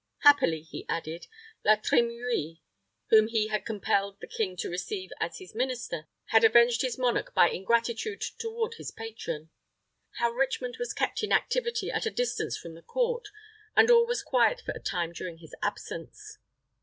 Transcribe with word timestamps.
Happily, 0.21 0.63
he 0.63 0.83
added, 0.89 1.27
La 1.63 1.75
Trimouille, 1.75 2.61
whom 3.11 3.27
he 3.27 3.49
had 3.49 3.63
compelled 3.67 4.19
the 4.19 4.25
king 4.25 4.57
to 4.57 4.67
receive 4.67 5.11
as 5.19 5.37
his 5.37 5.53
minister, 5.53 6.07
had 6.29 6.43
avenged 6.43 6.81
his 6.81 6.97
monarch 6.97 7.35
by 7.35 7.49
ingratitude 7.51 8.21
toward 8.39 8.73
his 8.79 8.89
patron; 8.89 9.51
how 10.17 10.31
Richmond 10.31 10.77
was 10.79 10.93
kept 10.95 11.21
in 11.21 11.31
activity 11.31 11.91
at 11.91 12.07
a 12.07 12.09
distance 12.09 12.57
from 12.57 12.73
the 12.73 12.81
court, 12.81 13.27
and 13.75 13.91
all 13.91 14.07
was 14.07 14.23
quiet 14.23 14.59
for 14.65 14.71
a 14.71 14.79
time 14.79 15.11
during 15.13 15.37
his 15.37 15.53
absence. 15.61 16.39